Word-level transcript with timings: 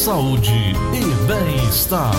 saúde 0.00 0.54
e 0.94 1.26
bem-estar. 1.26 2.14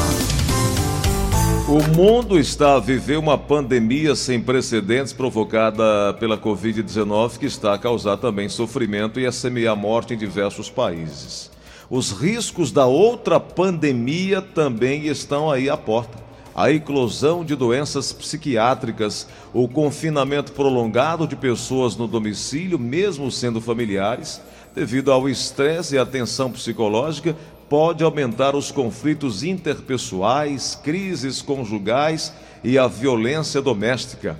O 1.68 1.98
mundo 1.98 2.38
está 2.38 2.76
a 2.76 2.80
viver 2.80 3.18
uma 3.18 3.40
pandemia 3.40 4.15
sem 4.15 4.39
precedentes 4.39 5.12
provocada 5.13 6.13
pela 6.20 6.38
Covid-19 6.38 7.39
que 7.39 7.47
está 7.47 7.73
a 7.73 7.79
causar 7.79 8.17
também 8.17 8.47
sofrimento 8.47 9.20
e 9.20 9.25
a 9.25 9.31
semear 9.31 9.75
morte 9.75 10.13
em 10.13 10.17
diversos 10.17 10.70
países. 10.70 11.49
Os 11.89 12.12
riscos 12.12 12.71
da 12.71 12.86
outra 12.86 13.39
pandemia 13.39 14.43
também 14.43 15.07
estão 15.07 15.49
aí 15.49 15.67
à 15.67 15.75
porta. 15.75 16.20
A 16.54 16.71
eclosão 16.71 17.43
de 17.43 17.55
doenças 17.55 18.13
psiquiátricas, 18.13 19.27
o 19.52 19.68
confinamento 19.68 20.52
prolongado 20.52 21.25
de 21.25 21.36
pessoas 21.36 21.95
no 21.95 22.07
domicílio, 22.07 22.77
mesmo 22.77 23.32
sendo 23.32 23.59
familiares, 23.59 24.39
devido 24.75 25.11
ao 25.11 25.27
estresse 25.27 25.95
e 25.95 25.98
à 25.98 26.05
tensão 26.05 26.52
psicológica, 26.52 27.36
pode 27.72 28.04
aumentar 28.04 28.54
os 28.54 28.70
conflitos 28.70 29.44
interpessoais, 29.44 30.76
crises 30.76 31.41
conjugais 31.41 32.36
e 32.62 32.78
a 32.78 32.86
violência 32.86 33.62
doméstica. 33.62 34.38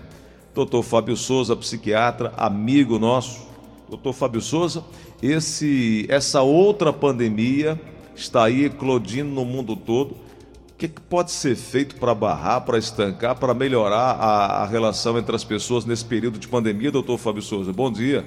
Doutor 0.54 0.84
Fábio 0.84 1.16
Souza, 1.16 1.55
psiquiatra, 1.55 2.34
amigo 2.36 3.00
nosso. 3.00 3.48
Doutor 3.88 4.12
Fábio 4.12 4.41
Souza, 4.41 4.84
esse, 5.24 6.05
essa 6.10 6.41
outra 6.41 6.91
pandemia 6.91 7.80
está 8.14 8.44
aí 8.44 8.66
eclodindo 8.66 9.30
no 9.30 9.46
mundo 9.46 9.77
todo. 9.77 10.12
O 10.12 10.74
que, 10.77 10.90
que 10.90 11.00
pode 11.00 11.32
ser 11.32 11.55
feito 11.55 11.96
para 11.96 12.13
barrar, 12.13 12.66
para 12.66 12.77
estancar, 12.77 13.40
para 13.40 13.54
melhorar 13.54 14.12
a, 14.20 14.63
a 14.63 14.66
relação 14.66 15.18
entre 15.18 15.34
as 15.34 15.46
pessoas 15.46 15.86
nesse 15.86 16.04
período 16.04 16.38
de 16.38 16.50
pandemia, 16.50 16.91
doutor 16.91 17.18
Fábio 17.18 17.41
Souza? 17.41 17.72
Bom 17.72 17.90
dia. 17.90 18.26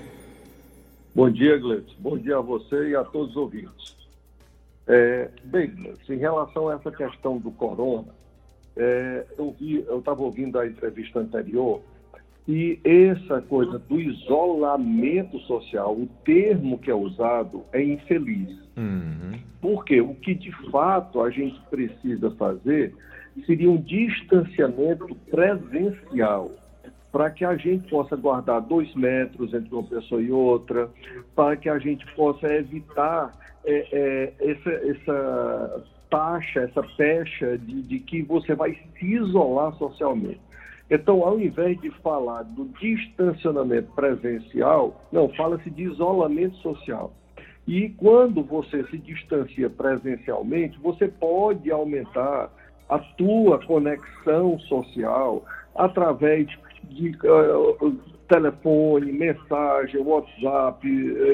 Bom 1.14 1.28
dia, 1.28 1.58
Gleison. 1.58 1.92
Bom 1.98 2.16
dia 2.16 2.38
a 2.38 2.40
você 2.40 2.88
e 2.88 2.96
a 2.96 3.04
todos 3.04 3.32
os 3.32 3.36
ouvintes. 3.36 4.03
É, 4.86 5.30
bem, 5.44 5.72
em 6.08 6.16
relação 6.16 6.68
a 6.68 6.74
essa 6.74 6.90
questão 6.90 7.38
do 7.38 7.50
corona, 7.50 8.12
é, 8.76 9.24
eu 9.38 9.98
estava 9.98 10.22
ouvindo 10.22 10.58
a 10.58 10.66
entrevista 10.66 11.20
anterior 11.20 11.80
e 12.46 12.78
essa 12.84 13.40
coisa 13.40 13.78
do 13.78 13.98
isolamento 13.98 15.38
social, 15.40 15.94
o 15.94 16.06
termo 16.24 16.78
que 16.78 16.90
é 16.90 16.94
usado 16.94 17.64
é 17.72 17.82
infeliz. 17.82 18.50
Uhum. 18.76 19.38
Porque 19.62 20.00
o 20.00 20.14
que 20.14 20.34
de 20.34 20.52
fato 20.70 21.22
a 21.22 21.30
gente 21.30 21.58
precisa 21.70 22.30
fazer 22.32 22.94
seria 23.46 23.70
um 23.70 23.80
distanciamento 23.80 25.14
presencial 25.30 26.50
para 27.10 27.30
que 27.30 27.44
a 27.44 27.56
gente 27.56 27.88
possa 27.88 28.16
guardar 28.16 28.60
dois 28.60 28.92
metros 28.94 29.54
entre 29.54 29.72
uma 29.72 29.84
pessoa 29.84 30.20
e 30.20 30.30
outra, 30.30 30.90
para 31.34 31.56
que 31.56 31.68
a 31.68 31.78
gente 31.78 32.04
possa 32.14 32.46
evitar 32.52 33.32
é, 33.64 33.88
é, 33.92 34.32
essa, 34.50 34.70
essa 34.70 35.84
taxa, 36.10 36.60
essa 36.60 36.82
pecha 36.96 37.58
de, 37.58 37.82
de 37.82 37.98
que 38.00 38.22
você 38.22 38.54
vai 38.54 38.78
se 38.98 39.06
isolar 39.06 39.74
socialmente. 39.76 40.40
Então, 40.90 41.24
ao 41.24 41.40
invés 41.40 41.80
de 41.80 41.90
falar 42.02 42.42
do 42.42 42.66
distanciamento 42.78 43.90
presencial, 43.92 45.00
não, 45.10 45.28
fala-se 45.30 45.70
de 45.70 45.84
isolamento 45.84 46.56
social. 46.56 47.12
E 47.66 47.88
quando 47.90 48.42
você 48.42 48.84
se 48.84 48.98
distancia 48.98 49.70
presencialmente, 49.70 50.78
você 50.80 51.08
pode 51.08 51.70
aumentar 51.70 52.50
a 52.88 52.98
tua 52.98 53.58
conexão 53.66 54.58
social 54.60 55.42
através 55.74 56.46
de 56.84 57.16
uh, 57.24 57.98
telefone, 58.28 59.12
mensagem, 59.12 60.00
WhatsApp, 60.00 60.86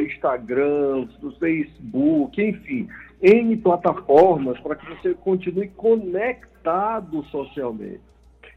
Instagram, 0.07 1.07
Facebook, 1.39 2.43
enfim, 2.43 2.89
N 3.23 3.57
plataformas 3.57 4.59
para 4.61 4.77
que 4.77 4.87
você 4.87 5.15
continue 5.15 5.69
conectado 5.69 7.23
socialmente. 7.25 8.01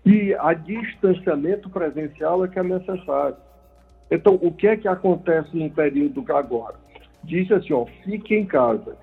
E 0.06 0.34
a 0.34 0.54
distanciamento 0.54 1.70
presencial 1.70 2.44
é 2.44 2.48
que 2.48 2.60
é 2.60 2.64
necessário. 2.64 3.38
Então, 4.12 4.38
o 4.42 4.52
que 4.52 4.68
é 4.68 4.78
que 4.78 4.88
acontece 4.88 5.56
no 5.56 5.70
período 5.70 6.24
agora? 6.34 6.76
Diz 7.24 7.50
assim, 7.52 7.74
ó, 7.74 7.86
fique 8.04 8.36
em 8.36 8.46
casa. 8.46 8.98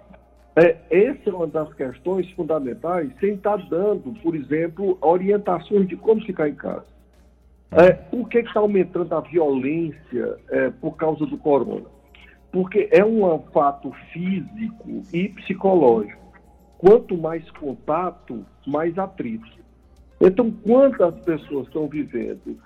É, 0.55 0.77
essa 0.91 1.31
é 1.31 1.33
uma 1.33 1.47
das 1.47 1.73
questões 1.75 2.31
fundamentais, 2.33 3.11
sem 3.19 3.35
estar 3.35 3.57
dando, 3.69 4.13
por 4.23 4.35
exemplo, 4.35 4.99
orientações 5.01 5.89
de 5.89 5.97
como 5.97 6.21
ficar 6.23 6.49
em 6.49 6.55
casa. 6.55 6.85
É, 7.73 7.93
por 7.93 8.29
que 8.29 8.39
está 8.39 8.59
aumentando 8.59 9.15
a 9.15 9.21
violência 9.21 10.37
é, 10.51 10.71
por 10.71 10.97
causa 10.97 11.25
do 11.25 11.39
corona? 11.39 11.87
Porque 12.51 12.89
é 12.91 13.05
um 13.05 13.39
fato 13.53 13.93
físico 14.13 15.03
e 15.13 15.29
psicológico. 15.29 16.21
Quanto 16.79 17.17
mais 17.17 17.49
contato, 17.53 18.45
mais 18.67 18.99
atrito. 18.99 19.61
Então, 20.21 20.51
quantas 20.51 21.15
pessoas 21.21 21.67
estão 21.67 21.87
vivendo 21.87 22.59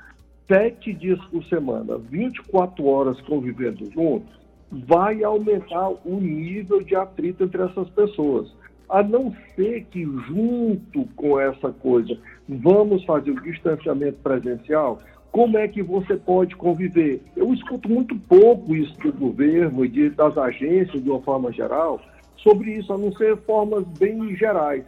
sete 0.48 0.92
dias 0.92 1.22
por 1.26 1.44
semana, 1.44 1.98
24 1.98 2.84
horas 2.86 3.20
convivendo 3.22 3.90
juntos, 3.92 4.34
vai 4.70 5.22
aumentar 5.22 5.90
o 6.04 6.20
nível 6.20 6.82
de 6.82 6.96
atrito 6.96 7.44
entre 7.44 7.62
essas 7.62 7.88
pessoas. 7.90 8.50
A 8.88 9.02
não 9.02 9.34
ser 9.54 9.84
que, 9.90 10.04
junto 10.04 11.06
com 11.16 11.40
essa 11.40 11.70
coisa, 11.70 12.16
vamos 12.48 13.04
fazer 13.04 13.30
o 13.30 13.40
distanciamento 13.40 14.18
presencial, 14.22 15.00
como 15.32 15.58
é 15.58 15.66
que 15.66 15.82
você 15.82 16.16
pode 16.16 16.54
conviver? 16.54 17.20
Eu 17.36 17.52
escuto 17.52 17.88
muito 17.88 18.14
pouco 18.16 18.74
isso 18.74 18.96
do 18.98 19.12
governo 19.12 19.84
e 19.84 20.08
das 20.10 20.38
agências, 20.38 21.02
de 21.02 21.10
uma 21.10 21.20
forma 21.22 21.50
geral, 21.52 22.00
sobre 22.36 22.72
isso, 22.72 22.92
a 22.92 22.98
não 22.98 23.10
ser 23.12 23.36
formas 23.38 23.84
bem 23.98 24.36
gerais. 24.36 24.84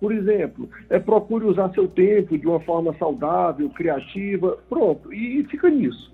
Por 0.00 0.12
exemplo, 0.12 0.68
é, 0.88 1.00
procure 1.00 1.46
usar 1.46 1.70
seu 1.70 1.88
tempo 1.88 2.38
de 2.38 2.46
uma 2.46 2.60
forma 2.60 2.94
saudável, 2.96 3.68
criativa, 3.70 4.56
pronto, 4.68 5.12
e 5.12 5.42
fica 5.50 5.68
nisso. 5.68 6.12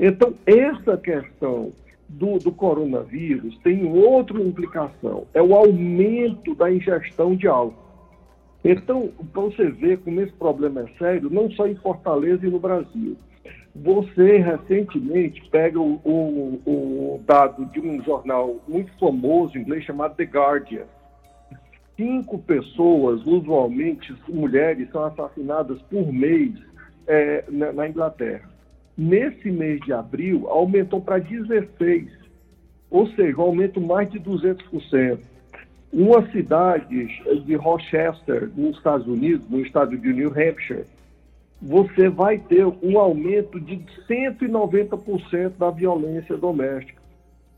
Então, 0.00 0.34
essa 0.44 0.96
questão 0.96 1.72
do, 2.12 2.38
do 2.38 2.52
coronavírus 2.52 3.58
tem 3.58 3.84
outra 3.84 4.40
implicação, 4.40 5.26
é 5.32 5.42
o 5.42 5.54
aumento 5.54 6.54
da 6.54 6.72
ingestão 6.72 7.34
de 7.34 7.46
álcool. 7.46 7.82
Então, 8.64 9.10
para 9.32 9.42
você 9.42 9.70
ver 9.70 9.98
como 10.00 10.20
esse 10.20 10.32
problema 10.32 10.82
é 10.82 10.86
sério, 10.98 11.28
não 11.30 11.50
só 11.50 11.66
em 11.66 11.74
Fortaleza 11.74 12.46
e 12.46 12.50
no 12.50 12.60
Brasil. 12.60 13.16
Você 13.74 14.36
recentemente 14.36 15.42
pega 15.50 15.80
o, 15.80 15.94
o, 16.04 16.62
o 16.66 17.22
dado 17.26 17.64
de 17.66 17.80
um 17.80 18.02
jornal 18.04 18.56
muito 18.68 18.92
famoso 18.98 19.58
inglês 19.58 19.84
chamado 19.84 20.14
The 20.14 20.24
Guardian. 20.24 20.84
Cinco 21.96 22.38
pessoas, 22.38 23.24
usualmente 23.26 24.14
mulheres, 24.28 24.90
são 24.90 25.04
assassinadas 25.04 25.80
por 25.82 26.12
mês 26.12 26.52
é, 27.06 27.44
na, 27.48 27.72
na 27.72 27.88
Inglaterra. 27.88 28.51
Nesse 29.02 29.50
mês 29.50 29.80
de 29.80 29.92
abril, 29.92 30.46
aumentou 30.48 31.00
para 31.00 31.18
16, 31.18 32.06
ou 32.88 33.08
seja, 33.08 33.36
um 33.36 33.42
aumento 33.42 33.80
mais 33.80 34.08
de 34.08 34.20
200%. 34.20 35.18
Uma 35.92 36.30
cidade 36.30 37.08
de 37.44 37.54
Rochester, 37.56 38.48
nos 38.56 38.76
Estados 38.76 39.08
Unidos, 39.08 39.44
no 39.50 39.58
estado 39.58 39.98
de 39.98 40.12
New 40.12 40.28
Hampshire, 40.28 40.84
você 41.60 42.08
vai 42.08 42.38
ter 42.38 42.64
um 42.64 42.96
aumento 42.96 43.58
de 43.58 43.84
190% 44.08 45.54
da 45.58 45.70
violência 45.70 46.36
doméstica. 46.36 47.02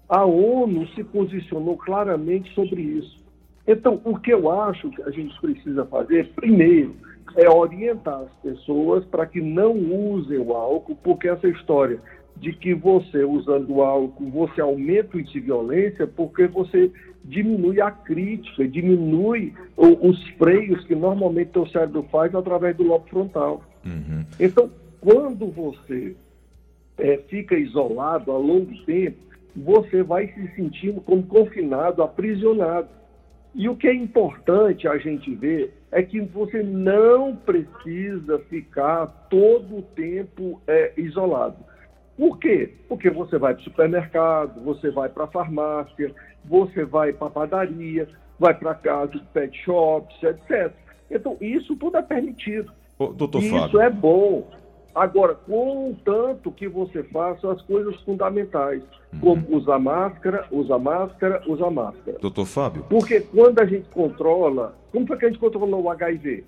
A 0.09 0.25
ONU 0.25 0.89
se 0.95 1.05
posicionou 1.05 1.77
claramente 1.77 2.55
sobre 2.55 2.81
isso. 2.81 3.23
Então, 3.69 4.01
o 4.03 4.19
que 4.19 4.33
eu 4.33 4.51
acho 4.51 4.89
que 4.89 5.03
a 5.03 5.11
gente 5.11 5.39
precisa 5.39 5.85
fazer, 5.85 6.27
primeiro, 6.35 6.97
é 7.37 7.49
orientar 7.49 8.21
as 8.21 8.33
pessoas 8.43 9.05
para 9.07 9.27
que 9.27 9.41
não 9.41 9.73
usem 9.73 10.39
o 10.39 10.53
álcool, 10.53 10.97
porque 11.03 11.29
essa 11.29 11.49
história 11.49 11.99
de 12.37 12.53
que 12.53 12.75
você 12.75 13.25
usando 13.25 13.71
o 13.71 13.83
álcool, 13.83 14.31
você 14.31 14.61
aumenta 14.61 15.17
o 15.17 15.21
índice 15.21 15.35
de 15.35 15.47
violência, 15.47 16.07
porque 16.07 16.47
você 16.47 16.91
diminui 17.25 17.81
a 17.81 17.91
crítica, 17.91 18.67
diminui 18.69 19.55
o, 19.77 20.09
os 20.09 20.23
freios 20.31 20.85
que 20.85 20.95
normalmente 20.95 21.59
o 21.59 21.67
cérebro 21.69 22.03
faz 22.11 22.35
através 22.35 22.77
do 22.77 22.85
lobo 22.85 23.07
frontal. 23.09 23.63
Uhum. 23.85 24.25
Então, 24.39 24.71
quando 25.01 25.47
você 25.47 26.15
é, 26.99 27.19
fica 27.29 27.57
isolado 27.57 28.31
a 28.31 28.37
longo 28.37 28.75
tempo, 28.85 29.17
você 29.57 30.03
vai 30.03 30.27
se 30.29 30.55
sentindo 30.57 31.01
como 31.01 31.23
confinado, 31.23 32.03
aprisionado. 32.03 32.89
E 33.55 33.69
o 33.69 33.77
que 33.77 33.87
é 33.87 33.95
importante 33.95 34.89
a 34.89 34.99
gente 34.99 35.33
ver 35.35 35.73
é 35.93 36.03
que 36.03 36.21
você 36.21 36.63
não 36.63 37.37
precisa 37.37 38.39
ficar 38.51 39.07
todo 39.31 39.79
o 39.79 39.83
tempo 39.83 40.61
é, 40.67 40.93
isolado. 40.97 41.57
Por 42.17 42.39
quê? 42.39 42.75
Porque 42.89 43.11
você 43.11 43.39
vai 43.39 43.55
para 43.55 43.61
o 43.61 43.65
supermercado, 43.65 44.61
você 44.65 44.91
vai 44.91 45.09
para 45.09 45.25
a 45.25 45.29
farmácia, 45.29 46.13
você 46.45 46.85
vai 46.85 47.13
para 47.13 47.29
a 47.29 47.31
padaria, 47.31 48.09
vai 48.39 48.55
para 48.55 48.75
casa 48.75 49.13
de 49.13 49.25
pet 49.33 49.57
shops, 49.65 50.21
etc. 50.23 50.73
Então, 51.11 51.37
isso 51.41 51.77
tudo 51.77 51.97
é 51.97 52.03
permitido. 52.03 52.73
Ô, 52.99 53.09
doutor 53.09 53.43
isso 53.43 53.57
Fábio. 53.57 53.81
é 53.81 53.91
bom. 53.91 54.51
Agora, 54.95 55.35
contanto 55.35 56.53
que 56.53 56.69
você 56.69 57.03
faça 57.05 57.53
as 57.53 57.61
coisas 57.63 57.95
fundamentais. 58.03 58.83
Como 59.21 59.57
usar 59.57 59.79
máscara, 59.79 60.47
usar 60.51 60.79
máscara, 60.79 61.43
usar 61.47 61.71
máscara. 61.71 62.19
Doutor 62.21 62.47
Fábio? 62.47 62.85
Porque 62.89 63.21
quando 63.21 63.59
a 63.61 63.67
gente 63.67 63.89
controla, 63.91 64.77
como 64.93 65.07
foi 65.07 65.17
que 65.17 65.25
a 65.25 65.29
gente 65.29 65.41
controlou 65.41 65.83
o 65.83 65.91
HIV? 65.91 66.45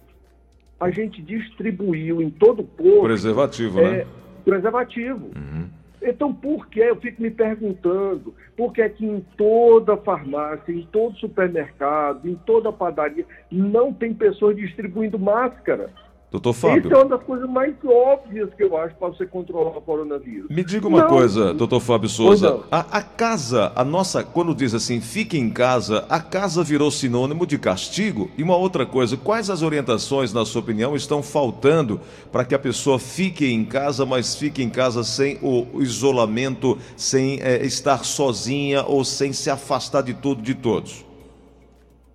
A 0.78 0.90
gente 0.90 1.22
distribuiu 1.22 2.20
em 2.20 2.30
todo 2.30 2.60
o 2.60 2.66
corpo. 2.66 3.02
Preservativo, 3.02 3.80
é, 3.80 3.90
né? 3.90 4.06
Preservativo. 4.44 5.30
Uhum. 5.34 5.68
Então, 6.02 6.32
por 6.32 6.68
que? 6.68 6.80
Eu 6.80 6.96
fico 6.96 7.20
me 7.20 7.30
perguntando, 7.30 8.34
por 8.56 8.72
que 8.72 8.82
é 8.82 8.88
que 8.88 9.04
em 9.04 9.20
toda 9.36 9.96
farmácia, 9.96 10.70
em 10.72 10.82
todo 10.82 11.16
supermercado, 11.16 12.28
em 12.28 12.34
toda 12.34 12.72
padaria, 12.72 13.24
não 13.50 13.92
tem 13.92 14.14
pessoas 14.14 14.56
distribuindo 14.56 15.18
máscara? 15.18 15.90
Doutor 16.30 16.52
Fábio. 16.52 16.88
Isso 16.88 16.92
é 16.92 16.96
uma 16.96 17.16
das 17.16 17.22
coisas 17.22 17.48
mais 17.48 17.74
óbvias 17.84 18.52
que 18.54 18.64
eu 18.64 18.76
acho 18.76 18.96
para 18.96 19.08
você 19.08 19.24
controlar 19.24 19.78
o 19.78 19.80
coronavírus. 19.80 20.50
Me 20.50 20.64
diga 20.64 20.88
uma 20.88 21.02
não. 21.02 21.08
coisa, 21.08 21.54
doutor 21.54 21.78
Fábio 21.78 22.08
Souza. 22.08 22.64
A, 22.70 22.98
a, 22.98 23.02
casa, 23.02 23.72
a 23.76 23.84
nossa, 23.84 24.24
quando 24.24 24.52
diz 24.52 24.74
assim, 24.74 25.00
fique 25.00 25.38
em 25.38 25.48
casa, 25.48 26.04
a 26.08 26.20
casa 26.20 26.64
virou 26.64 26.90
sinônimo 26.90 27.46
de 27.46 27.56
castigo? 27.58 28.28
E 28.36 28.42
uma 28.42 28.56
outra 28.56 28.84
coisa, 28.84 29.16
quais 29.16 29.48
as 29.48 29.62
orientações, 29.62 30.32
na 30.32 30.44
sua 30.44 30.60
opinião, 30.60 30.96
estão 30.96 31.22
faltando 31.22 32.00
para 32.32 32.44
que 32.44 32.56
a 32.56 32.58
pessoa 32.58 32.98
fique 32.98 33.46
em 33.46 33.64
casa, 33.64 34.04
mas 34.04 34.34
fique 34.34 34.62
em 34.62 34.68
casa 34.68 35.04
sem 35.04 35.38
o 35.40 35.80
isolamento, 35.80 36.76
sem 36.96 37.40
é, 37.40 37.64
estar 37.64 38.04
sozinha 38.04 38.82
ou 38.82 39.04
sem 39.04 39.32
se 39.32 39.48
afastar 39.48 40.02
de 40.02 40.12
tudo, 40.12 40.42
de 40.42 40.56
todos? 40.56 41.06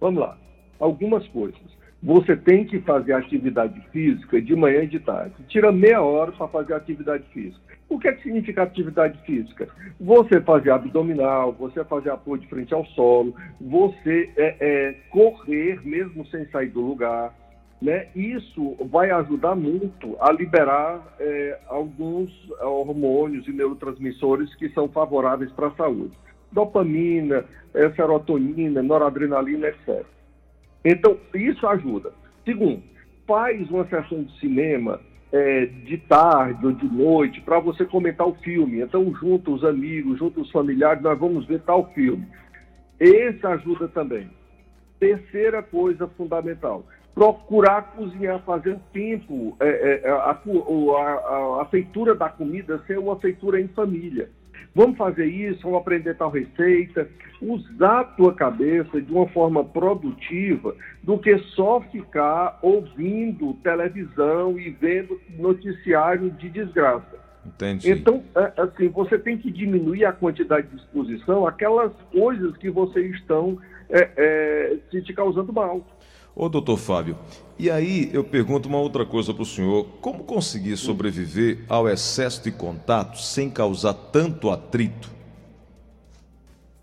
Vamos 0.02 0.20
lá. 0.20 0.38
Algumas 0.80 1.26
coisas 1.30 1.71
você 2.02 2.36
tem 2.36 2.66
que 2.66 2.80
fazer 2.80 3.14
atividade 3.14 3.80
física 3.92 4.42
de 4.42 4.56
manhã 4.56 4.84
e 4.84 4.88
de 4.88 5.00
tarde. 5.00 5.36
Tira 5.48 5.72
meia 5.72 6.02
hora 6.02 6.32
para 6.32 6.48
fazer 6.48 6.74
atividade 6.74 7.24
física. 7.32 7.62
O 7.88 8.00
que, 8.00 8.08
é 8.08 8.14
que 8.14 8.24
significa 8.24 8.64
atividade 8.64 9.20
física? 9.26 9.68
Você 10.00 10.42
fazer 10.42 10.72
abdominal, 10.72 11.52
você 11.52 11.84
fazer 11.84 12.10
apoio 12.10 12.42
de 12.42 12.48
frente 12.48 12.74
ao 12.74 12.86
solo, 12.88 13.36
você 13.60 14.32
é, 14.36 14.56
é, 14.60 14.94
correr 15.12 15.86
mesmo 15.86 16.26
sem 16.28 16.46
sair 16.48 16.70
do 16.70 16.82
lugar. 16.82 17.36
Né? 17.82 18.08
Isso 18.16 18.78
vai 18.90 19.12
ajudar 19.12 19.56
muito 19.56 20.16
a 20.22 20.32
liberar 20.32 21.16
é, 21.20 21.60
alguns 21.68 22.32
hormônios 22.62 23.48
e 23.48 23.52
neurotransmissores 23.52 24.54
que 24.56 24.70
são 24.70 24.88
favoráveis 24.88 25.52
para 25.52 25.68
a 25.68 25.76
saúde. 25.76 26.18
Dopamina, 26.52 27.46
é, 27.74 27.90
serotonina, 27.92 28.82
noradrenalina, 28.82 29.68
etc. 29.68 30.06
Então, 30.84 31.18
isso 31.34 31.66
ajuda. 31.68 32.12
Segundo, 32.44 32.82
faz 33.28 33.70
uma 33.70 33.86
sessão 33.88 34.24
de 34.24 34.40
cinema 34.40 35.00
é, 35.32 35.66
de 35.66 35.98
tarde 35.98 36.66
ou 36.66 36.72
de 36.72 36.86
noite 36.86 37.40
para 37.42 37.60
você 37.60 37.86
comentar 37.86 38.28
o 38.28 38.36
filme. 38.36 38.82
Então, 38.82 39.14
junto 39.16 39.54
os 39.54 39.64
amigos, 39.64 40.20
junto 40.20 40.42
os 40.42 40.52
familiares, 40.52 41.02
nós 41.02 41.18
vamos 41.18 41.46
ver 41.46 41.62
tal 41.62 41.92
filme. 41.94 42.28
Esse 43.00 43.46
ajuda 43.46 43.88
também. 43.88 44.30
Terceira 45.00 45.64
coisa 45.64 46.08
fundamental, 46.10 46.86
procurar 47.16 47.94
cozinhar, 47.96 48.44
fazer 48.44 48.78
tempo, 48.94 49.56
é, 49.60 50.02
é, 50.04 50.10
a, 50.10 50.16
a, 50.16 50.32
a, 50.32 51.62
a 51.62 51.66
feitura 51.66 52.14
da 52.14 52.30
comida 52.30 52.84
ser 52.86 53.00
uma 53.00 53.16
feitura 53.20 53.60
em 53.60 53.68
família. 53.70 54.30
Vamos 54.74 54.98
fazer 54.98 55.26
isso, 55.26 55.62
vamos 55.64 55.80
aprender 55.80 56.16
tal 56.16 56.30
receita, 56.30 57.10
usar 57.42 58.00
a 58.00 58.04
tua 58.06 58.34
cabeça 58.34 59.02
de 59.02 59.12
uma 59.12 59.28
forma 59.28 59.64
produtiva 59.64 60.76
do 61.04 61.18
que 61.18 61.38
só 61.56 61.82
ficar 61.82 62.58
ouvindo 62.62 63.54
televisão 63.56 64.58
e 64.58 64.70
vendo 64.70 65.20
noticiário 65.38 66.32
de 66.32 66.50
desgraça. 66.50 67.20
Entendi. 67.46 67.92
Então, 67.92 68.24
é, 68.36 68.62
assim, 68.62 68.88
você 68.90 69.18
tem 69.18 69.38
que 69.38 69.52
diminuir 69.52 70.06
a 70.06 70.14
quantidade 70.14 70.68
de 70.68 70.76
exposição 70.78 71.46
aquelas 71.46 71.92
coisas 72.12 72.56
que 72.58 72.70
vocês 72.70 73.16
estão 73.16 73.58
é, 73.90 74.10
é, 74.16 75.00
te 75.02 75.14
causando 75.14 75.52
mal. 75.52 75.86
Ô, 76.36 76.48
doutor 76.48 76.78
Fábio, 76.78 77.18
e 77.60 77.70
aí 77.70 78.10
eu 78.14 78.24
pergunto 78.24 78.70
uma 78.70 78.80
outra 78.80 79.06
coisa 79.06 79.34
para 79.34 79.44
o 79.44 79.46
senhor: 79.46 79.86
como 80.00 80.24
conseguir 80.24 80.78
sobreviver 80.78 81.66
ao 81.68 81.90
excesso 81.90 82.44
de 82.44 82.52
contato 82.52 83.18
sem 83.20 83.50
causar 83.50 83.94
tanto 83.94 84.50
atrito? 84.50 85.12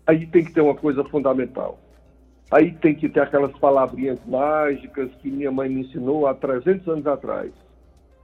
Aí 0.05 0.25
tem 0.27 0.43
que 0.43 0.53
ter 0.53 0.61
uma 0.61 0.75
coisa 0.75 1.03
fundamental. 1.03 1.79
Aí 2.51 2.71
tem 2.73 2.95
que 2.95 3.09
ter 3.09 3.21
aquelas 3.21 3.51
palavrinhas 3.59 4.19
mágicas 4.25 5.09
que 5.21 5.29
minha 5.29 5.51
mãe 5.51 5.69
me 5.69 5.81
ensinou 5.81 6.25
há 6.25 6.33
300 6.33 6.87
anos 6.87 7.07
atrás. 7.07 7.51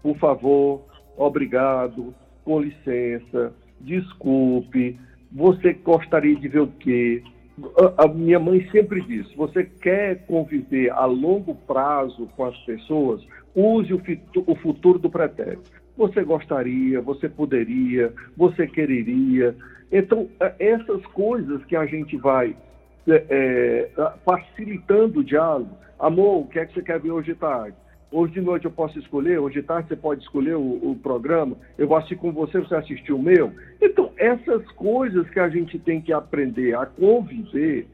Por 0.01 0.17
favor, 0.17 0.81
obrigado, 1.17 2.13
com 2.43 2.59
licença, 2.59 3.53
desculpe, 3.79 4.99
você 5.31 5.73
gostaria 5.73 6.35
de 6.35 6.47
ver 6.47 6.61
o 6.61 6.67
quê? 6.67 7.23
A 7.97 8.07
minha 8.07 8.39
mãe 8.39 8.67
sempre 8.71 9.01
disse: 9.01 9.35
você 9.35 9.63
quer 9.63 10.25
conviver 10.25 10.91
a 10.91 11.05
longo 11.05 11.55
prazo 11.55 12.27
com 12.35 12.45
as 12.45 12.57
pessoas, 12.59 13.25
use 13.55 13.93
o, 13.93 14.01
o 14.47 14.55
futuro 14.55 14.99
do 14.99 15.09
pretérito. 15.09 15.71
Você 15.97 16.23
gostaria, 16.23 17.01
você 17.01 17.29
poderia, 17.29 18.13
você 18.35 18.67
quereria. 18.67 19.55
Então, 19.91 20.27
é, 20.39 20.53
essas 20.59 21.05
coisas 21.07 21.63
que 21.65 21.75
a 21.75 21.85
gente 21.85 22.17
vai 22.17 22.55
é, 23.07 23.23
é, 23.29 23.89
facilitando 24.25 25.19
o 25.19 25.23
diálogo. 25.23 25.77
Amor, 25.97 26.41
o 26.41 26.47
que 26.47 26.59
é 26.59 26.65
que 26.65 26.73
você 26.73 26.81
quer 26.81 26.99
ver 26.99 27.11
hoje 27.11 27.33
de 27.33 27.39
tarde? 27.39 27.77
Hoje 28.15 28.31
de 28.31 28.39
noite 28.39 28.63
eu 28.63 28.71
posso 28.71 28.97
escolher, 28.97 29.39
hoje 29.39 29.59
de 29.59 29.67
tarde 29.67 29.89
você 29.89 29.95
pode 29.97 30.21
escolher 30.21 30.55
o, 30.55 30.61
o, 30.91 30.97
programa, 31.03 31.57
eu 31.77 31.85
vou 31.85 31.97
assistir 31.97 32.15
com 32.15 32.31
você, 32.31 32.61
você 32.61 32.73
assistir 32.73 33.11
o 33.11 33.21
meu. 33.21 33.51
Então, 33.81 34.09
essas 34.15 34.65
coisas 34.71 35.29
que 35.31 35.37
a 35.37 35.49
gente 35.49 35.77
tem 35.77 35.99
que 35.99 36.13
aprender 36.13 36.77
a 36.77 36.85
conviver 36.85 37.85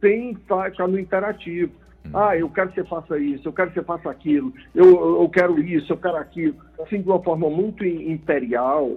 sem 0.00 0.30
estar 0.30 0.88
no 0.88 0.98
interativo. 0.98 1.72
Hum. 2.06 2.10
Ah, 2.14 2.34
eu 2.34 2.48
quero 2.48 2.70
que 2.70 2.76
você 2.76 2.88
faça 2.88 3.18
isso, 3.18 3.46
eu 3.46 3.52
quero 3.52 3.68
que 3.68 3.78
você 3.78 3.84
faça 3.84 4.10
aquilo, 4.10 4.50
eu, 4.74 5.20
eu 5.20 5.28
quero 5.28 5.60
isso, 5.60 5.92
eu 5.92 5.98
quero 5.98 6.16
aquilo. 6.16 6.56
Assim, 6.80 7.02
de 7.02 7.06
uma 7.06 7.22
forma 7.22 7.50
muito 7.50 7.84
imperial, 7.84 8.96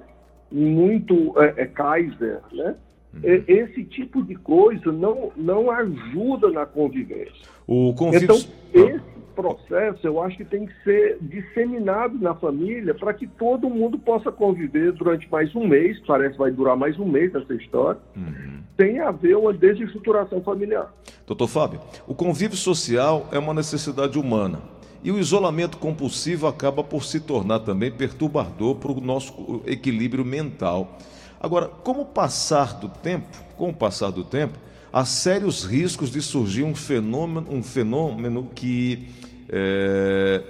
muito 0.49 1.33
é, 1.41 1.63
é 1.63 1.65
Kaiser, 1.65 2.39
né? 2.53 2.75
Uhum. 3.15 3.21
Esse 3.49 3.83
tipo 3.83 4.23
de 4.23 4.35
coisa 4.35 4.93
não, 4.93 5.33
não 5.35 5.69
ajuda 5.71 6.49
na 6.51 6.65
convivência. 6.65 7.49
O. 7.67 7.89
Então, 8.13 8.35
esse 8.71 9.18
processo 9.39 10.05
eu 10.05 10.21
acho 10.21 10.35
que 10.35 10.43
tem 10.43 10.65
que 10.65 10.73
ser 10.83 11.17
disseminado 11.21 12.19
na 12.19 12.35
família 12.35 12.93
para 12.93 13.13
que 13.13 13.25
todo 13.25 13.69
mundo 13.69 13.97
possa 13.97 14.33
conviver 14.33 14.91
durante 14.91 15.31
mais 15.31 15.55
um 15.55 15.65
mês, 15.65 15.97
parece 16.05 16.33
que 16.33 16.39
vai 16.39 16.51
durar 16.51 16.75
mais 16.75 16.99
um 16.99 17.05
mês 17.05 17.33
essa 17.33 17.53
história, 17.53 18.01
uhum. 18.17 18.59
sem 18.77 18.99
haver 18.99 19.37
uma 19.37 19.53
desestruturação 19.53 20.41
familiar. 20.41 20.93
Doutor 21.25 21.47
Fábio, 21.47 21.79
o 22.05 22.13
convívio 22.13 22.57
social 22.57 23.29
é 23.31 23.39
uma 23.39 23.53
necessidade 23.53 24.19
humana. 24.19 24.59
E 25.01 25.09
o 25.09 25.17
isolamento 25.17 25.77
compulsivo 25.77 26.45
acaba 26.45 26.83
por 26.83 27.05
se 27.05 27.21
tornar 27.21 27.59
também 27.59 27.89
perturbador 27.89 28.75
para 28.75 28.91
o 28.91 28.99
nosso 28.99 29.61
equilíbrio 29.65 30.25
mental. 30.25 30.97
Agora, 31.39 31.67
como 31.67 32.05
passar 32.05 32.77
do 32.77 32.89
tempo, 32.89 33.41
com 33.55 33.69
o 33.69 33.73
passar 33.73 34.11
do 34.11 34.25
tempo, 34.25 34.59
há 34.91 35.05
sérios 35.05 35.63
riscos 35.63 36.11
de 36.11 36.21
surgir 36.21 36.63
um 36.63 36.75
fenômeno, 36.75 37.47
um 37.49 37.63
fenômeno 37.63 38.49
que 38.53 39.07
é, 39.49 40.41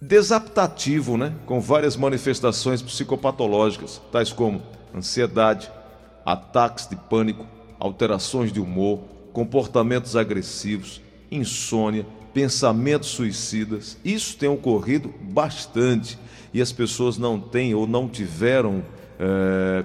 desaptativo, 0.00 1.16
né? 1.16 1.34
com 1.46 1.60
várias 1.60 1.96
manifestações 1.96 2.82
psicopatológicas, 2.82 4.00
tais 4.12 4.32
como 4.32 4.62
ansiedade, 4.94 5.70
ataques 6.24 6.86
de 6.86 6.96
pânico, 6.96 7.46
alterações 7.78 8.52
de 8.52 8.60
humor, 8.60 9.00
comportamentos 9.32 10.16
agressivos, 10.16 11.00
insônia, 11.30 12.06
pensamentos 12.32 13.08
suicidas. 13.08 13.96
Isso 14.04 14.36
tem 14.36 14.48
ocorrido 14.48 15.12
bastante 15.20 16.18
e 16.52 16.60
as 16.60 16.72
pessoas 16.72 17.18
não 17.18 17.40
têm 17.40 17.74
ou 17.74 17.86
não 17.86 18.08
tiveram 18.08 18.82
é, 19.18 19.84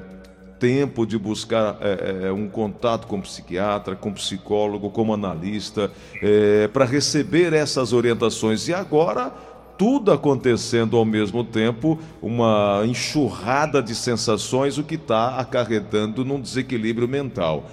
tempo 0.64 1.06
de 1.06 1.18
buscar 1.18 1.78
é, 1.82 2.32
um 2.32 2.48
contato 2.48 3.06
com 3.06 3.20
psiquiatra, 3.20 3.98
com 3.98 4.14
psicólogo, 4.14 4.90
como 4.90 5.14
analista, 5.14 5.92
é, 6.22 6.70
para 6.70 6.86
receber 6.86 7.52
essas 7.52 7.92
orientações. 7.92 8.70
E 8.70 8.74
agora, 8.74 9.30
tudo 9.78 10.10
acontecendo 10.10 10.96
ao 10.96 11.04
mesmo 11.04 11.44
tempo, 11.44 12.00
uma 12.22 12.84
enxurrada 12.86 13.84
de 13.84 13.94
sensações, 13.94 14.78
o 14.78 14.86
que 14.86 14.96
está 14.96 15.36
acarretando 15.36 16.24
num 16.24 16.40
desequilíbrio 16.40 17.10
mental. 17.10 17.66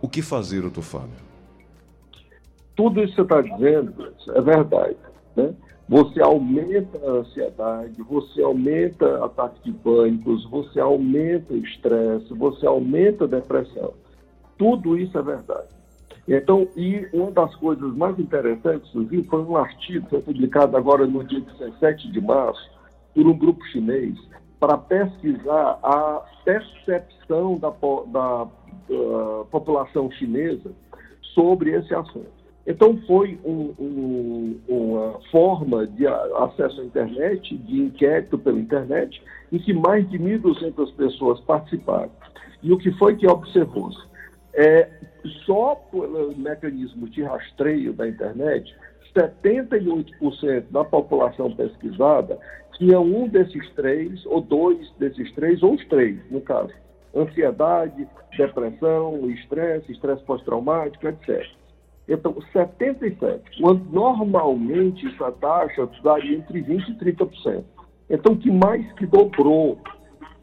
O 0.00 0.08
que 0.08 0.22
fazer, 0.22 0.60
doutor 0.60 0.82
Fábio? 0.82 1.28
Tudo 2.76 3.02
isso 3.02 3.16
que 3.16 3.16
você 3.16 3.22
está 3.22 3.40
dizendo 3.40 4.12
é 4.28 4.40
verdade. 4.40 4.96
Né? 5.34 5.52
Você 5.88 6.20
aumenta 6.20 6.98
a 6.98 7.10
ansiedade, 7.12 8.02
você 8.02 8.42
aumenta 8.42 9.24
ataques 9.24 9.62
de 9.62 9.72
pânicos, 9.72 10.44
você 10.50 10.78
aumenta 10.78 11.54
o 11.54 11.56
estresse, 11.56 12.34
você 12.34 12.66
aumenta 12.66 13.24
a 13.24 13.28
depressão. 13.28 13.94
Tudo 14.58 14.98
isso 14.98 15.16
é 15.16 15.22
verdade. 15.22 15.78
Então, 16.28 16.68
e 16.76 17.08
uma 17.12 17.30
das 17.30 17.54
coisas 17.56 17.96
mais 17.96 18.18
interessantes, 18.18 18.90
Suzy, 18.90 19.22
foi 19.24 19.42
um 19.42 19.56
artigo 19.56 20.04
que 20.04 20.10
foi 20.10 20.20
publicado 20.20 20.76
agora 20.76 21.06
no 21.06 21.24
dia 21.24 21.40
17 21.40 22.12
de 22.12 22.20
março 22.20 22.70
por 23.14 23.26
um 23.26 23.38
grupo 23.38 23.64
chinês 23.66 24.14
para 24.60 24.76
pesquisar 24.76 25.78
a 25.82 26.22
percepção 26.44 27.56
da, 27.58 27.70
da, 28.08 28.46
população 29.50 30.10
chinesa 30.10 30.70
sobre 31.34 31.70
esse 31.70 31.94
assunto. 31.94 32.37
Então, 32.68 33.00
foi 33.06 33.38
um, 33.46 33.74
um, 33.78 34.60
uma 34.68 35.18
forma 35.30 35.86
de 35.86 36.06
acesso 36.06 36.82
à 36.82 36.84
internet, 36.84 37.56
de 37.56 37.80
inquérito 37.80 38.36
pela 38.38 38.58
internet, 38.58 39.22
em 39.50 39.58
que 39.58 39.72
mais 39.72 40.06
de 40.10 40.18
1.200 40.18 40.94
pessoas 40.94 41.40
participaram. 41.40 42.10
E 42.62 42.70
o 42.70 42.76
que 42.76 42.92
foi 42.98 43.16
que 43.16 43.26
observou-se? 43.26 43.98
É, 44.52 44.86
só 45.46 45.76
pelo 45.90 46.36
mecanismo 46.36 47.08
de 47.08 47.22
rastreio 47.22 47.94
da 47.94 48.06
internet, 48.06 48.76
78% 49.16 50.64
da 50.70 50.84
população 50.84 51.50
pesquisada 51.56 52.38
tinha 52.76 53.00
um 53.00 53.26
desses 53.28 53.66
três, 53.70 54.26
ou 54.26 54.42
dois 54.42 54.92
desses 54.98 55.32
três, 55.32 55.62
ou 55.62 55.72
os 55.72 55.84
três, 55.86 56.18
no 56.30 56.42
caso. 56.42 56.74
Ansiedade, 57.16 58.06
depressão, 58.36 59.30
estresse, 59.30 59.90
estresse 59.90 60.22
pós-traumático, 60.24 61.08
etc. 61.08 61.46
Então, 62.08 62.34
77, 62.52 63.60
quando 63.60 63.84
normalmente 63.92 65.06
essa 65.08 65.30
taxa 65.32 65.88
daria 66.02 66.38
entre 66.38 66.62
20% 66.62 66.88
e 66.88 67.12
30%. 67.12 67.64
Então, 68.08 68.34
que 68.34 68.50
mais 68.50 68.90
que 68.94 69.06
dobrou 69.06 69.78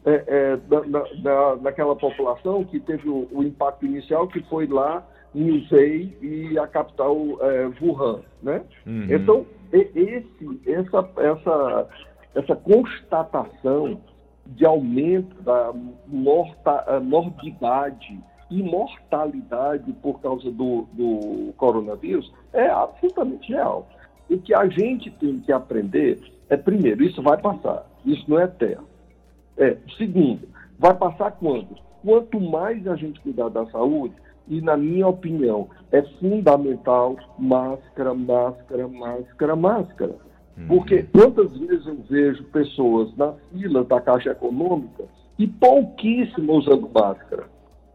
é, 0.04 0.24
é, 0.28 0.58
na, 0.68 1.04
na, 1.22 1.56
naquela 1.56 1.96
população 1.96 2.64
que 2.64 2.78
teve 2.78 3.08
o, 3.08 3.26
o, 3.32 3.42
impacto 3.42 3.84
inicial, 3.84 4.28
que 4.28 4.40
foi 4.44 4.68
lá 4.68 5.04
em 5.34 5.50
Hubei 5.50 6.16
e 6.22 6.56
a 6.56 6.68
capital 6.68 7.16
é, 7.40 7.68
Wuhan, 7.82 8.20
né? 8.40 8.62
Uhum. 8.86 9.06
Então, 9.10 9.46
esse, 9.72 10.60
essa, 10.64 11.10
essa, 11.16 11.88
essa 12.36 12.54
constatação 12.54 14.00
de 14.46 14.64
aumento 14.64 15.42
da 15.42 15.74
morta, 16.06 17.00
morbidade 17.00 18.22
e 18.50 18.62
mortalidade 18.62 19.92
por 19.94 20.20
causa 20.20 20.50
do, 20.50 20.86
do 20.92 21.52
coronavírus 21.56 22.32
é 22.52 22.68
absolutamente 22.68 23.52
real. 23.52 23.88
O 24.30 24.38
que 24.38 24.54
a 24.54 24.66
gente 24.68 25.10
tem 25.10 25.40
que 25.40 25.52
aprender 25.52 26.20
é, 26.48 26.56
primeiro, 26.56 27.02
isso 27.02 27.22
vai 27.22 27.36
passar, 27.38 27.86
isso 28.04 28.24
não 28.28 28.38
é 28.38 28.44
eterno. 28.44 28.86
É, 29.56 29.76
segundo, 29.96 30.48
vai 30.78 30.94
passar 30.94 31.32
quando? 31.32 31.76
Quanto 32.04 32.40
mais 32.40 32.86
a 32.86 32.94
gente 32.94 33.20
cuidar 33.20 33.48
da 33.48 33.66
saúde, 33.66 34.14
e 34.48 34.60
na 34.60 34.76
minha 34.76 35.08
opinião, 35.08 35.68
é 35.90 36.02
fundamental 36.20 37.16
máscara, 37.36 38.14
máscara, 38.14 38.86
máscara, 38.86 39.56
máscara. 39.56 40.14
Uhum. 40.56 40.68
Porque 40.68 41.02
quantas 41.02 41.56
vezes 41.58 41.84
eu 41.86 41.96
vejo 42.08 42.44
pessoas 42.44 43.14
na 43.16 43.32
fila 43.50 43.82
da 43.82 44.00
Caixa 44.00 44.30
Econômica 44.30 45.04
e 45.36 45.48
pouquíssimo 45.48 46.52
usando 46.54 46.88
máscara? 46.94 47.48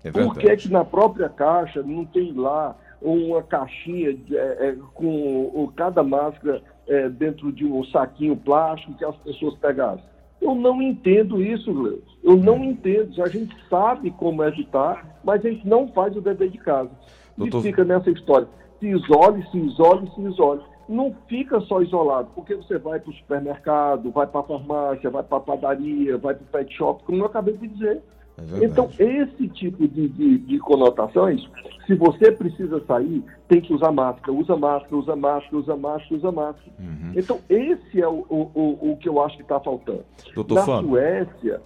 É 0.04 0.12
Por 0.12 0.36
que, 0.36 0.56
que 0.56 0.70
na 0.70 0.84
própria 0.84 1.30
Caixa 1.30 1.84
não 1.84 2.06
tem 2.06 2.34
lá 2.34 2.76
uma 3.02 3.42
caixinha 3.42 4.18
é, 4.32 4.70
é 4.70 4.76
com 4.94 5.72
cada 5.76 6.04
máscara 6.04 6.62
é, 6.88 7.10
dentro 7.10 7.52
de 7.52 7.66
um 7.66 7.84
saquinho 7.86 8.36
plástico 8.36 8.94
que 8.94 9.06
as 9.06 9.16
pessoas 9.18 9.56
pegassem? 9.56 10.12
Eu 10.42 10.56
não 10.56 10.82
entendo 10.82 11.42
isso, 11.42 11.72
Gleus. 11.72 12.02
Eu 12.24 12.36
não 12.36 12.56
hum. 12.56 12.72
entendo. 12.72 13.22
A 13.24 13.28
gente 13.28 13.56
sabe 13.70 14.10
como 14.12 14.44
evitar, 14.44 15.20
mas 15.24 15.46
a 15.46 15.50
gente 15.50 15.68
não 15.68 15.88
faz 15.90 16.16
o 16.18 16.22
dever 16.22 16.50
de 16.50 16.58
casa. 16.58 16.90
Doutor... 17.38 17.60
E 17.60 17.62
fica 17.62 17.86
nessa 17.86 18.10
história. 18.10 18.48
Se 18.80 18.88
isole, 18.88 19.46
se 19.52 19.58
isole, 19.60 20.10
se 20.16 20.22
isole. 20.22 20.62
Não 20.90 21.16
fica 21.28 21.62
só 21.62 21.82
isolado, 21.82 22.30
porque 22.36 22.56
você 22.56 22.78
vai 22.78 23.00
para 23.00 23.12
o 23.12 23.14
supermercado, 23.14 24.12
vai 24.12 24.28
para 24.28 24.42
a 24.42 24.44
farmácia, 24.44 25.10
vai 25.10 25.24
para 25.24 25.38
a 25.38 25.42
padaria, 25.42 26.18
vai 26.18 26.34
para 26.34 26.44
o 26.44 26.48
pet 26.48 26.76
shop, 26.76 27.04
como 27.04 27.20
eu 27.20 27.28
acabei 27.28 27.56
de 27.56 27.68
dizer. 27.68 28.02
É 28.38 28.66
então, 28.66 28.90
esse 28.98 29.48
tipo 29.50 29.88
de, 29.88 30.08
de, 30.08 30.38
de, 30.40 30.60
conotações, 30.60 31.42
se 31.86 31.94
você 31.96 32.32
precisa 32.32 32.84
sair, 32.86 33.24
tem 33.48 33.62
que 33.62 33.74
usar 33.74 33.92
máscara, 33.92 34.32
usa 34.32 34.56
máscara, 34.56 34.96
usa 34.96 35.16
máscara, 35.16 35.58
usa 35.58 35.76
máscara, 35.76 36.16
usa 36.16 36.32
máscara. 36.32 36.72
Uhum. 36.80 37.12
Então, 37.16 37.40
esse 37.50 38.02
é 38.02 38.08
o, 38.08 38.26
o, 38.30 38.92
o 38.92 38.98
que 38.98 39.08
eu 39.08 39.22
acho 39.22 39.36
que 39.36 39.44
está 39.44 39.60
faltando. 39.60 40.04
Doutor 40.34 40.56
na 40.56 40.64
Fábio, 40.64 40.90
Suécia, 40.90 41.62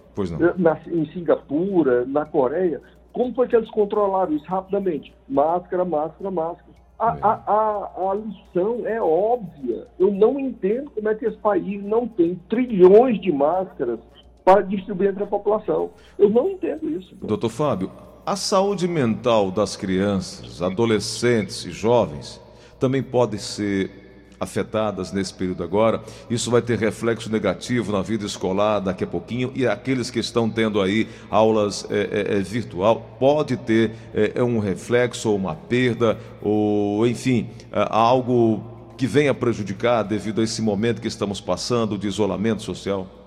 na, 0.58 0.78
em 0.86 1.06
Singapura, 1.12 2.04
na 2.04 2.24
Coreia, 2.26 2.82
como 3.12 3.34
foi 3.34 3.48
que 3.48 3.56
eles 3.56 3.70
controlaram 3.70 4.32
isso 4.34 4.44
rapidamente? 4.46 5.14
Máscara, 5.26 5.84
máscara, 5.84 6.30
máscara. 6.30 6.76
A, 6.98 7.14
é. 7.14 7.18
a, 7.22 7.30
a, 7.46 8.10
a, 8.10 8.14
lição 8.14 8.86
é 8.86 9.00
óbvia. 9.00 9.86
Eu 9.98 10.10
não 10.10 10.38
entendo 10.38 10.90
como 10.90 11.08
é 11.08 11.14
que 11.14 11.26
esse 11.26 11.38
país 11.38 11.82
não 11.82 12.06
tem 12.06 12.34
trilhões 12.48 13.20
de 13.20 13.32
máscaras 13.32 14.00
para 14.46 14.62
distribuir 14.62 15.10
entre 15.10 15.24
a 15.24 15.26
população. 15.26 15.90
Eu 16.16 16.30
não 16.30 16.48
entendo 16.48 16.88
isso. 16.88 17.16
Doutor 17.20 17.48
Fábio, 17.48 17.90
a 18.24 18.36
saúde 18.36 18.86
mental 18.86 19.50
das 19.50 19.74
crianças, 19.74 20.62
adolescentes 20.62 21.64
e 21.64 21.72
jovens 21.72 22.40
também 22.78 23.02
pode 23.02 23.40
ser 23.40 23.90
afetadas 24.38 25.10
nesse 25.10 25.34
período 25.34 25.64
agora. 25.64 26.00
Isso 26.30 26.48
vai 26.48 26.62
ter 26.62 26.78
reflexo 26.78 27.28
negativo 27.28 27.90
na 27.90 28.02
vida 28.02 28.24
escolar 28.24 28.78
daqui 28.78 29.02
a 29.02 29.06
pouquinho 29.06 29.50
e 29.52 29.66
aqueles 29.66 30.10
que 30.10 30.20
estão 30.20 30.48
tendo 30.48 30.80
aí 30.80 31.08
aulas 31.28 31.84
é, 31.90 32.34
é, 32.36 32.38
é 32.38 32.40
virtual 32.40 33.16
pode 33.18 33.56
ter 33.56 33.94
é, 34.14 34.32
é, 34.36 34.44
um 34.44 34.60
reflexo 34.60 35.28
ou 35.28 35.36
uma 35.36 35.56
perda 35.56 36.16
ou 36.40 37.04
enfim 37.04 37.48
é, 37.72 37.84
algo 37.90 38.62
que 38.96 39.08
venha 39.08 39.34
prejudicar 39.34 40.04
devido 40.04 40.40
a 40.40 40.44
esse 40.44 40.62
momento 40.62 41.02
que 41.02 41.08
estamos 41.08 41.40
passando 41.40 41.98
de 41.98 42.06
isolamento 42.06 42.62
social. 42.62 43.25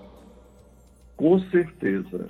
Com 1.20 1.38
certeza. 1.50 2.26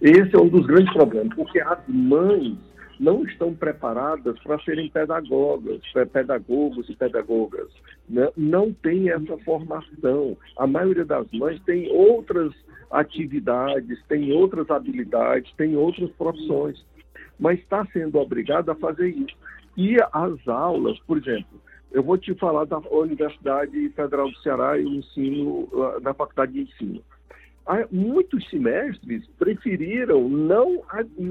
Esse 0.00 0.34
é 0.34 0.38
um 0.38 0.48
dos 0.48 0.66
grandes 0.66 0.92
problemas, 0.92 1.32
porque 1.36 1.60
as 1.60 1.78
mães 1.86 2.58
não 2.98 3.22
estão 3.22 3.54
preparadas 3.54 4.36
para 4.40 4.58
serem 4.62 4.90
pedagogas, 4.90 5.80
pedagogos 6.12 6.88
e 6.88 6.96
pedagogas. 6.96 7.68
Né? 8.08 8.28
Não 8.36 8.72
tem 8.72 9.10
essa 9.10 9.38
formação. 9.44 10.36
A 10.58 10.66
maioria 10.66 11.04
das 11.04 11.30
mães 11.30 11.62
tem 11.62 11.88
outras 11.92 12.52
atividades, 12.90 14.02
tem 14.08 14.32
outras 14.32 14.68
habilidades, 14.70 15.52
tem 15.56 15.76
outras 15.76 16.10
profissões, 16.10 16.84
mas 17.38 17.60
está 17.60 17.86
sendo 17.92 18.18
obrigada 18.18 18.72
a 18.72 18.74
fazer 18.74 19.10
isso. 19.10 19.36
E 19.76 19.96
as 20.12 20.48
aulas, 20.48 20.98
por 21.06 21.16
exemplo, 21.16 21.60
eu 21.92 22.02
vou 22.02 22.18
te 22.18 22.34
falar 22.34 22.64
da 22.64 22.78
Universidade 22.90 23.88
Federal 23.90 24.28
do 24.28 24.38
Ceará 24.38 24.76
e 24.80 24.84
ensino, 24.84 25.68
da 26.02 26.12
Faculdade 26.12 26.54
de 26.54 26.62
Ensino 26.62 27.00
muitos 27.90 28.48
semestres 28.48 29.26
preferiram 29.38 30.28
não, 30.28 30.82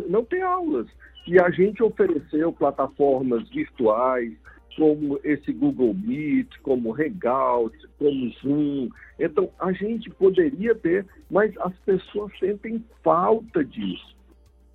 não 0.08 0.24
ter 0.24 0.42
aulas. 0.42 0.88
E 1.28 1.40
a 1.40 1.50
gente 1.50 1.84
ofereceu 1.84 2.52
plataformas 2.52 3.48
virtuais, 3.50 4.34
como 4.76 5.20
esse 5.24 5.52
Google 5.52 5.94
Meet, 5.94 6.58
como 6.64 6.96
Hangout, 6.96 7.78
como 7.98 8.30
Zoom. 8.42 8.90
Então, 9.20 9.50
a 9.60 9.72
gente 9.74 10.10
poderia 10.10 10.74
ter, 10.74 11.06
mas 11.30 11.56
as 11.58 11.76
pessoas 11.80 12.32
sentem 12.40 12.84
falta 13.04 13.64
disso. 13.64 14.16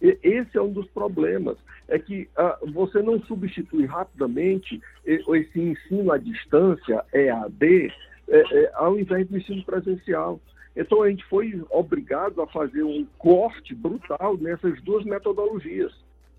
E 0.03 0.19
esse 0.23 0.59
é 0.59 0.61
um 0.61 0.73
dos 0.73 0.87
problemas, 0.89 1.57
é 1.89 1.99
que 1.99 2.29
uh, 2.37 2.71
você 2.73 3.01
não 3.03 3.19
substitui 3.23 3.87
rapidamente 3.87 4.81
esse 5.07 5.59
ensino 5.59 6.13
à 6.13 6.19
distância, 6.19 7.03
EAD, 7.13 7.91
é, 8.29 8.39
é, 8.39 8.73
ao 8.75 8.99
invés 8.99 9.27
do 9.29 9.39
ensino 9.39 9.65
presencial. 9.65 10.39
Então 10.77 11.03
a 11.03 11.09
gente 11.09 11.25
foi 11.27 11.63
obrigado 11.71 12.43
a 12.43 12.47
fazer 12.49 12.83
um 12.83 13.07
corte 13.19 13.75
brutal 13.75 14.37
nessas 14.39 14.81
duas 14.83 15.05
metodologias. 15.05 15.93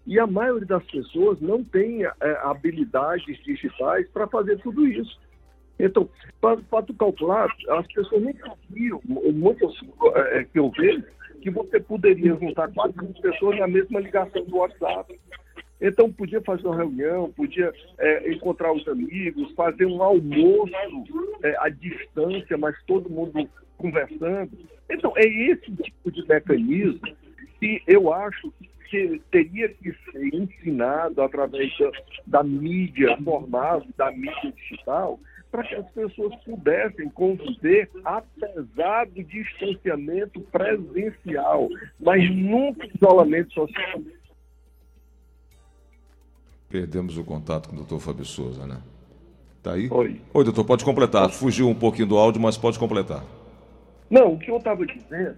E 0.06 0.20
a 0.20 0.28
maioria 0.28 0.68
das 0.68 0.84
pessoas 0.86 1.40
não 1.42 1.64
tem 1.64 2.06
é, 2.06 2.12
habilidades 2.44 3.42
digitais 3.44 4.08
para 4.10 4.28
fazer 4.28 4.60
tudo 4.60 4.88
isso. 4.88 5.20
Então, 5.80 6.08
para 6.40 6.84
tu 6.84 6.94
calcular, 6.94 7.50
as 7.70 7.88
pessoas 7.88 8.22
nem 8.22 8.36
sabiam, 8.36 9.02
muitas 9.06 9.74
é, 10.32 10.44
que 10.46 10.60
eu 10.60 10.70
vejo, 10.70 11.04
que 11.42 11.50
você 11.50 11.80
poderia 11.80 12.36
juntar 12.36 12.72
quatro 12.72 13.06
pessoas 13.22 13.60
na 13.60 13.68
mesma 13.68 14.00
ligação 14.00 14.44
do 14.46 14.58
WhatsApp. 14.58 15.20
Então, 15.82 16.12
podia 16.12 16.42
fazer 16.42 16.66
uma 16.66 16.78
reunião, 16.78 17.32
podia 17.34 17.74
é, 17.98 18.32
encontrar 18.32 18.72
os 18.72 18.88
amigos, 18.88 19.52
fazer 19.54 19.86
um 19.86 20.02
almoço 20.02 20.72
é, 21.44 21.56
à 21.60 21.68
distância, 21.68 22.58
mas 22.58 22.76
todo 22.86 23.10
mundo 23.10 23.50
conversando. 23.78 24.52
Então, 24.90 25.14
é 25.16 25.26
esse 25.26 25.72
tipo 25.72 26.12
de 26.12 26.28
mecanismo 26.28 27.02
que 27.60 27.82
eu 27.88 28.14
acho 28.14 28.52
que 28.90 29.22
teria 29.32 29.70
que 29.70 29.92
ser 30.12 30.34
ensinado 30.34 31.22
através 31.22 31.72
da, 31.78 31.92
da 32.28 32.44
mídia 32.44 33.18
formal, 33.24 33.84
da 33.98 34.12
mídia 34.12 34.54
digital, 34.56 35.20
para 35.52 35.64
que 35.64 35.76
as 35.76 35.90
pessoas 35.92 36.36
pudessem 36.44 37.10
conviver 37.10 37.90
apesar 38.04 39.08
do 39.08 39.24
distanciamento 39.24 40.42
presencial, 40.42 41.70
mas 42.00 42.30
nunca 42.30 42.88
isolamento 42.94 43.54
social. 43.54 44.02
Perdemos 46.70 47.18
o 47.18 47.24
contato 47.24 47.70
com 47.70 47.76
o 47.76 47.78
doutor 47.78 48.00
Fábio 48.00 48.26
Souza, 48.26 48.68
né? 48.68 48.82
Tá 49.64 49.74
aí? 49.74 49.88
Oi. 49.90 50.22
Oi, 50.34 50.44
doutor, 50.44 50.66
pode 50.66 50.84
completar. 50.84 51.30
Fugiu 51.30 51.70
um 51.70 51.74
pouquinho 51.74 52.08
do 52.08 52.18
áudio, 52.18 52.42
mas 52.42 52.58
pode 52.58 52.78
completar. 52.78 53.24
Não, 54.10 54.34
o 54.34 54.40
que 54.40 54.52
eu 54.52 54.58
estava 54.58 54.86
dizendo 54.86 55.38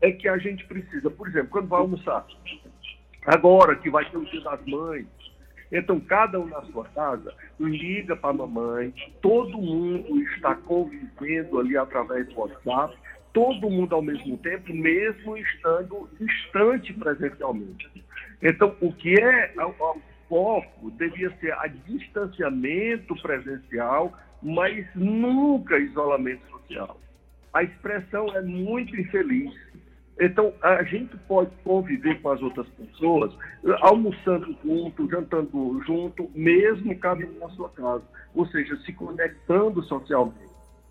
é 0.00 0.10
que 0.12 0.28
a 0.28 0.38
gente 0.38 0.64
precisa, 0.66 1.10
por 1.10 1.28
exemplo, 1.28 1.50
quando 1.50 1.68
vai 1.68 1.80
almoçar, 1.80 2.26
agora 3.26 3.76
que 3.76 3.90
vai 3.90 4.08
ter 4.10 4.16
o 4.16 4.24
dia 4.24 4.40
das 4.40 4.64
mães, 4.66 5.06
então 5.70 6.00
cada 6.00 6.40
um 6.40 6.46
na 6.46 6.62
sua 6.62 6.84
casa 6.86 7.34
liga 7.60 8.16
para 8.16 8.30
a 8.30 8.32
mamãe, 8.32 8.94
todo 9.20 9.58
mundo 9.58 10.20
está 10.32 10.54
convivendo 10.54 11.58
ali 11.58 11.76
através 11.76 12.26
do 12.28 12.40
WhatsApp, 12.40 12.96
todo 13.32 13.70
mundo 13.70 13.94
ao 13.94 14.02
mesmo 14.02 14.36
tempo, 14.38 14.72
mesmo 14.72 15.36
estando 15.36 16.08
distante 16.18 16.92
presencialmente. 16.94 18.04
Então, 18.42 18.74
o 18.80 18.92
que 18.92 19.20
é 19.20 19.52
o 19.64 20.00
foco 20.28 20.90
devia 20.92 21.30
ser 21.38 21.52
a 21.54 21.66
distanciamento 21.66 23.14
presencial, 23.20 24.12
mas 24.42 24.86
nunca 24.94 25.78
isolamento 25.78 26.46
social. 26.48 26.98
A 27.58 27.64
expressão 27.64 28.28
é 28.36 28.40
muito 28.40 28.94
infeliz. 28.94 29.52
Então, 30.20 30.54
a 30.62 30.80
gente 30.84 31.16
pode 31.26 31.50
conviver 31.64 32.22
com 32.22 32.30
as 32.30 32.40
outras 32.40 32.68
pessoas, 32.68 33.36
almoçando 33.80 34.56
junto, 34.64 35.10
jantando 35.10 35.82
junto, 35.84 36.30
mesmo 36.36 36.96
cada 37.00 37.26
na 37.26 37.48
sua 37.50 37.68
casa. 37.70 38.04
Ou 38.32 38.46
seja, 38.46 38.76
se 38.84 38.92
conectando 38.92 39.82
socialmente. 39.82 40.38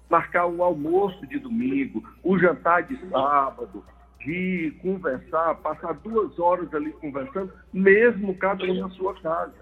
Marcar 0.09 0.45
um 0.47 0.61
almoço 0.61 1.25
de 1.27 1.39
domingo, 1.39 2.03
o 2.21 2.37
jantar 2.37 2.83
de 2.83 2.97
sábado, 3.09 3.81
rir, 4.19 4.71
conversar, 4.81 5.55
passar 5.55 5.93
duas 5.93 6.37
horas 6.37 6.73
ali 6.73 6.91
conversando, 6.91 7.53
mesmo 7.71 8.35
cada 8.35 8.67
na 8.73 8.89
sua 8.89 9.13
casa. 9.21 9.55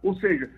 Ou 0.00 0.14
seja, 0.14 0.48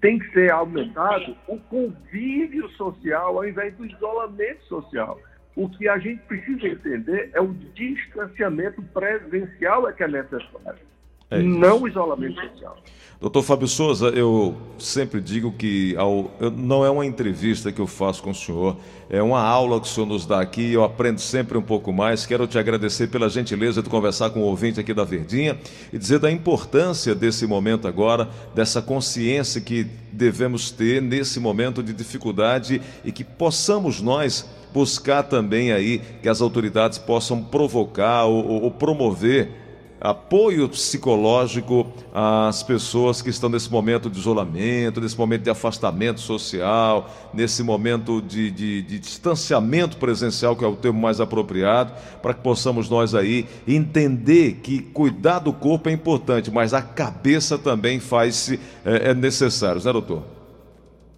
tem 0.00 0.18
que 0.18 0.30
ser 0.32 0.50
aumentado 0.50 1.36
o 1.48 1.58
convívio 1.58 2.68
social 2.70 3.38
ao 3.38 3.48
invés 3.48 3.74
do 3.76 3.86
isolamento 3.86 4.62
social. 4.64 5.18
O 5.54 5.68
que 5.70 5.88
a 5.88 5.98
gente 5.98 6.22
precisa 6.24 6.68
entender 6.68 7.30
é 7.32 7.40
o 7.40 7.54
distanciamento 7.74 8.82
presencial 8.82 9.88
é 9.88 9.92
que 9.92 10.04
é 10.04 10.08
necessário, 10.08 10.85
é 11.30 11.42
não 11.42 11.86
isolamento 11.86 12.40
social. 12.40 12.76
Doutor 13.18 13.42
Fábio 13.42 13.66
Souza, 13.66 14.08
eu 14.08 14.54
sempre 14.78 15.22
digo 15.22 15.50
que 15.50 15.96
ao, 15.96 16.30
não 16.54 16.84
é 16.84 16.90
uma 16.90 17.06
entrevista 17.06 17.72
que 17.72 17.80
eu 17.80 17.86
faço 17.86 18.22
com 18.22 18.28
o 18.28 18.34
senhor, 18.34 18.76
é 19.08 19.22
uma 19.22 19.40
aula 19.40 19.80
que 19.80 19.86
o 19.86 19.90
senhor 19.90 20.04
nos 20.04 20.26
dá 20.26 20.38
aqui, 20.38 20.74
eu 20.74 20.84
aprendo 20.84 21.18
sempre 21.18 21.56
um 21.56 21.62
pouco 21.62 21.90
mais. 21.94 22.26
Quero 22.26 22.46
te 22.46 22.58
agradecer 22.58 23.06
pela 23.06 23.30
gentileza 23.30 23.82
de 23.82 23.88
conversar 23.88 24.28
com 24.30 24.40
o 24.40 24.44
ouvinte 24.44 24.78
aqui 24.78 24.92
da 24.92 25.02
Verdinha 25.02 25.58
e 25.90 25.98
dizer 25.98 26.18
da 26.18 26.30
importância 26.30 27.14
desse 27.14 27.46
momento 27.46 27.88
agora, 27.88 28.28
dessa 28.54 28.82
consciência 28.82 29.62
que 29.62 29.86
devemos 30.12 30.70
ter 30.70 31.00
nesse 31.00 31.40
momento 31.40 31.82
de 31.82 31.94
dificuldade 31.94 32.82
e 33.02 33.10
que 33.10 33.24
possamos 33.24 34.02
nós 34.02 34.46
buscar 34.74 35.22
também 35.22 35.72
aí 35.72 36.02
que 36.22 36.28
as 36.28 36.42
autoridades 36.42 36.98
possam 36.98 37.42
provocar 37.42 38.26
ou, 38.26 38.64
ou 38.64 38.70
promover 38.70 39.65
apoio 40.06 40.68
psicológico 40.68 41.92
às 42.14 42.62
pessoas 42.62 43.20
que 43.20 43.28
estão 43.28 43.48
nesse 43.48 43.70
momento 43.70 44.08
de 44.08 44.18
isolamento, 44.18 45.00
nesse 45.00 45.18
momento 45.18 45.42
de 45.42 45.50
afastamento 45.50 46.20
social, 46.20 47.10
nesse 47.34 47.62
momento 47.64 48.22
de, 48.22 48.50
de, 48.52 48.82
de, 48.82 48.98
distanciamento 49.00 49.96
presencial, 49.96 50.54
que 50.54 50.64
é 50.64 50.68
o 50.68 50.76
termo 50.76 51.00
mais 51.00 51.20
apropriado, 51.20 51.92
para 52.22 52.32
que 52.32 52.40
possamos 52.40 52.88
nós 52.88 53.16
aí 53.16 53.46
entender 53.66 54.60
que 54.62 54.80
cuidar 54.80 55.40
do 55.40 55.52
corpo 55.52 55.88
é 55.88 55.92
importante, 55.92 56.52
mas 56.52 56.72
a 56.72 56.80
cabeça 56.80 57.58
também 57.58 57.98
faz-se 57.98 58.60
é, 58.84 59.10
é 59.10 59.14
necessário, 59.14 59.82
né, 59.84 59.92
doutor? 59.92 60.22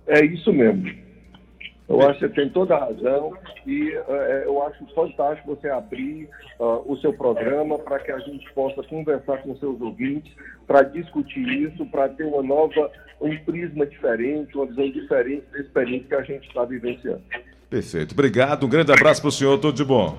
É 0.07 0.25
isso 0.25 0.50
mesmo. 0.50 1.08
Eu 1.88 2.02
acho 2.02 2.18
que 2.18 2.28
você 2.28 2.35
tem 2.35 2.50
toda 2.50 2.75
a 2.76 2.85
razão 2.85 3.33
e 3.66 3.97
uh, 3.97 4.12
eu 4.45 4.62
acho 4.64 4.85
fantástico 4.95 5.57
você 5.57 5.71
abrir 5.71 6.28
uh, 6.61 6.83
o 6.87 6.97
seu 6.99 7.14
programa 7.14 7.78
para 7.78 7.99
que 7.99 8.12
a 8.12 8.18
gente 8.18 8.52
possa 8.52 8.83
conversar 8.83 9.38
com 9.38 9.57
seus 9.57 9.80
ouvintes, 9.80 10.30
para 10.66 10.83
discutir 10.83 11.49
isso, 11.49 11.87
para 11.87 12.11
ter 12.11 12.25
uma 12.25 12.42
nova, 12.42 12.90
um 13.21 13.35
prisma 13.38 13.87
diferente, 13.87 14.54
uma 14.54 14.66
visão 14.66 14.90
diferente 14.90 15.47
da 15.50 15.61
experiência 15.61 16.09
que 16.09 16.14
a 16.14 16.23
gente 16.23 16.47
está 16.47 16.64
vivenciando. 16.64 17.23
Perfeito. 17.71 18.12
Obrigado. 18.12 18.64
Um 18.64 18.68
grande 18.68 18.92
abraço 18.92 19.20
para 19.20 19.29
o 19.29 19.33
senhor. 19.33 19.59
Tudo 19.59 19.77
de 19.77 19.85
bom. 19.85 20.07